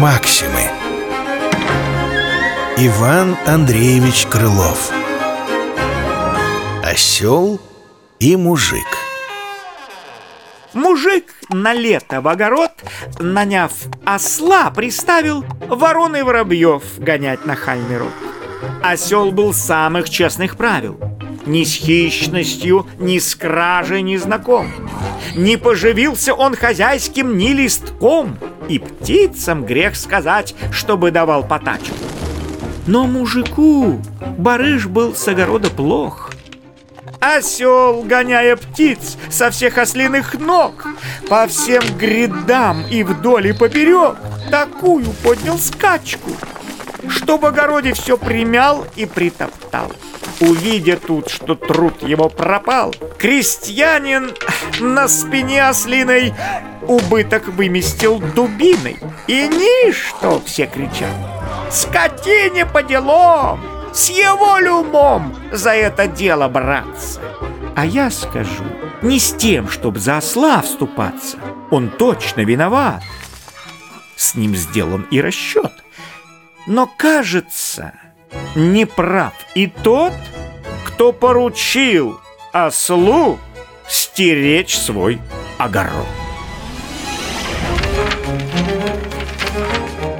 [0.00, 0.62] Максимы
[2.78, 4.90] Иван Андреевич Крылов
[6.82, 7.60] Осел
[8.18, 8.86] и мужик
[10.72, 12.70] Мужик на лето в огород,
[13.18, 13.72] наняв
[14.06, 18.14] осла, приставил ворон и воробьев гонять нахальный рот.
[18.82, 20.98] Осел был самых честных правил.
[21.44, 24.72] Ни с хищностью, ни с кражей не знаком.
[25.36, 28.38] Не поживился он хозяйским ни листком,
[28.70, 31.96] И птицам грех сказать, чтобы давал потачку.
[32.86, 34.00] Но мужику
[34.38, 36.30] барыш был с огорода плох.
[37.18, 40.86] Осел, гоняя птиц со всех ослиных ног,
[41.28, 44.14] По всем грядам и вдоль и поперек
[44.52, 46.30] Такую поднял скачку,
[47.08, 49.92] Что в огороде все примял и притоптал.
[50.40, 54.34] Увидя тут, что труд его пропал, Крестьянин
[54.80, 56.34] на спине ослиной
[56.82, 58.98] Убыток выместил дубиной.
[59.26, 61.14] И ничто все кричат.
[61.70, 63.60] Скотине по делам!
[63.92, 67.20] С его люмом за это дело браться.
[67.76, 68.64] А я скажу,
[69.02, 71.38] не с тем, чтобы за осла вступаться.
[71.70, 73.02] Он точно виноват.
[74.16, 75.72] С ним сделан и расчет.
[76.66, 77.92] Но, кажется,
[78.54, 80.12] не прав и тот,
[80.84, 82.20] кто поручил
[82.52, 83.38] ослу
[83.88, 85.20] стеречь свой
[85.58, 86.06] огород.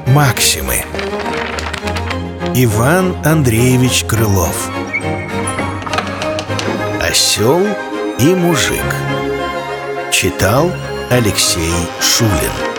[0.08, 0.84] Максимы.
[2.54, 4.70] Иван Андреевич Крылов.
[7.00, 7.64] Осел
[8.18, 8.84] и мужик
[10.12, 10.70] Читал
[11.10, 12.69] Алексей Шулин